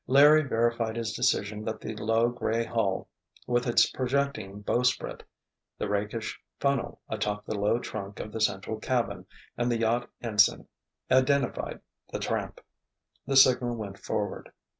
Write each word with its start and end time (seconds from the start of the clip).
Larry 0.07 0.41
verified 0.41 0.95
his 0.95 1.13
decision 1.13 1.63
that 1.65 1.79
the 1.79 1.95
low, 1.95 2.29
gray 2.29 2.63
hull, 2.65 3.07
with 3.45 3.67
its 3.67 3.87
projecting 3.87 4.61
bowsprit, 4.63 5.21
the 5.77 5.87
rakish 5.87 6.39
funnel 6.59 6.99
atop 7.07 7.45
the 7.45 7.53
low 7.53 7.77
trunk 7.77 8.19
of 8.19 8.31
the 8.31 8.41
central 8.41 8.79
cabin, 8.79 9.27
and 9.59 9.69
the 9.71 9.77
yacht 9.77 10.09
ensign, 10.19 10.67
identified 11.11 11.81
the 12.11 12.17
Tramp. 12.17 12.61
The 13.27 13.37
signal 13.37 13.75
went 13.75 13.99
forward. 13.99 14.51